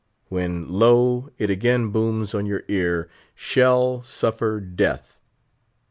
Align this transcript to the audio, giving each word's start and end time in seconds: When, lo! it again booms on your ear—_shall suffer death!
When, 0.29 0.67
lo! 0.67 1.29
it 1.37 1.51
again 1.51 1.91
booms 1.91 2.33
on 2.33 2.47
your 2.47 2.63
ear—_shall 2.69 4.01
suffer 4.03 4.59
death! 4.59 5.19